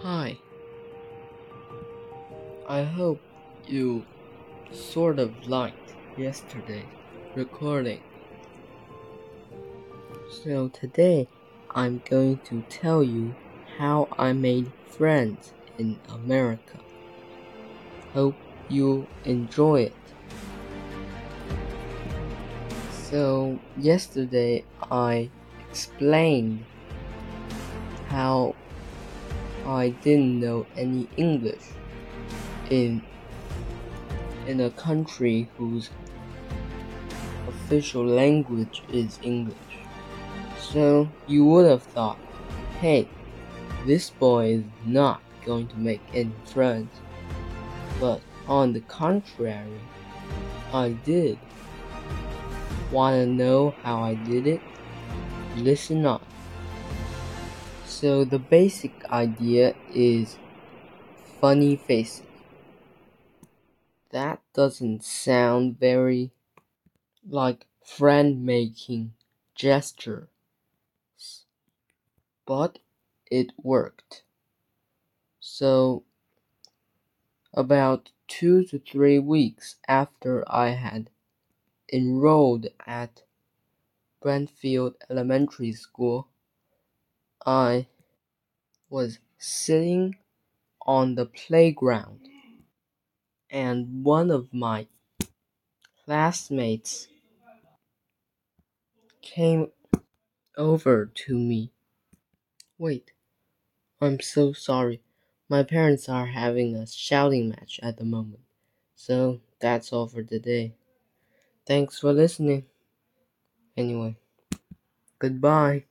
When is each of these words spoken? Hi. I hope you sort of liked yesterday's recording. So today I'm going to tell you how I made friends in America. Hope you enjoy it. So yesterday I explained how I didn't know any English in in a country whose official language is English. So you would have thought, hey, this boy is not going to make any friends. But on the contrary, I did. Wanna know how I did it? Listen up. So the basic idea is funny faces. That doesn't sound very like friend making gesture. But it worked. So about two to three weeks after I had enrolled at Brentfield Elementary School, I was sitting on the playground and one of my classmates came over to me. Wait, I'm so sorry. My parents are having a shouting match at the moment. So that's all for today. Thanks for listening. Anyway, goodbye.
Hi. 0.00 0.38
I 2.68 2.82
hope 2.82 3.20
you 3.68 4.04
sort 4.72 5.20
of 5.20 5.46
liked 5.46 5.94
yesterday's 6.16 6.86
recording. 7.36 8.00
So 10.42 10.68
today 10.68 11.28
I'm 11.70 12.02
going 12.10 12.38
to 12.46 12.64
tell 12.68 13.04
you 13.04 13.36
how 13.78 14.08
I 14.18 14.32
made 14.32 14.72
friends 14.88 15.52
in 15.78 16.00
America. 16.08 16.80
Hope 18.12 18.34
you 18.68 19.06
enjoy 19.24 19.82
it. 19.82 19.96
So 22.90 23.60
yesterday 23.76 24.64
I 24.90 25.30
explained 25.68 26.64
how 28.08 28.56
I 29.66 29.90
didn't 29.90 30.40
know 30.40 30.66
any 30.76 31.08
English 31.16 31.62
in 32.70 33.02
in 34.46 34.60
a 34.60 34.70
country 34.70 35.48
whose 35.56 35.90
official 37.48 38.04
language 38.04 38.82
is 38.92 39.18
English. 39.22 39.56
So 40.58 41.08
you 41.26 41.44
would 41.44 41.66
have 41.66 41.82
thought, 41.82 42.18
hey, 42.80 43.08
this 43.86 44.10
boy 44.10 44.54
is 44.54 44.64
not 44.84 45.22
going 45.44 45.68
to 45.68 45.78
make 45.78 46.00
any 46.12 46.34
friends. 46.44 46.90
But 48.00 48.20
on 48.48 48.72
the 48.72 48.80
contrary, 48.80 49.80
I 50.72 50.90
did. 51.04 51.38
Wanna 52.90 53.26
know 53.26 53.74
how 53.82 54.02
I 54.02 54.14
did 54.14 54.46
it? 54.46 54.60
Listen 55.56 56.04
up. 56.04 56.22
So 57.98 58.24
the 58.24 58.38
basic 58.38 59.04
idea 59.10 59.74
is 59.94 60.36
funny 61.40 61.76
faces. 61.76 62.22
That 64.10 64.40
doesn't 64.52 65.02
sound 65.02 65.80
very 65.80 66.30
like 67.28 67.66
friend 67.84 68.44
making 68.46 69.14
gesture. 69.54 70.28
But 72.46 72.78
it 73.28 73.52
worked. 73.58 74.22
So 75.40 76.04
about 77.54 78.10
two 78.28 78.62
to 78.62 78.78
three 78.78 79.18
weeks 79.18 79.76
after 79.88 80.44
I 80.52 80.68
had 80.72 81.08
enrolled 81.92 82.68
at 82.86 83.24
Brentfield 84.22 84.94
Elementary 85.10 85.72
School, 85.72 86.28
I 87.46 87.86
was 88.88 89.18
sitting 89.38 90.16
on 90.86 91.14
the 91.16 91.26
playground 91.26 92.28
and 93.50 94.04
one 94.04 94.30
of 94.32 94.52
my 94.52 94.88
classmates 96.04 97.08
came 99.22 99.72
over 100.56 101.06
to 101.06 101.38
me. 101.38 101.72
Wait, 102.76 103.12
I'm 104.00 104.20
so 104.20 104.52
sorry. 104.52 105.02
My 105.48 105.62
parents 105.64 106.08
are 106.08 106.26
having 106.26 106.76
a 106.76 106.86
shouting 106.86 107.50
match 107.50 107.80
at 107.82 107.98
the 107.98 108.04
moment. 108.04 108.42
So 108.96 109.40
that's 109.60 109.92
all 109.92 110.08
for 110.08 110.22
today. 110.22 110.74
Thanks 111.66 111.98
for 112.00 112.12
listening. 112.12 112.66
Anyway, 113.76 114.16
goodbye. 115.18 115.84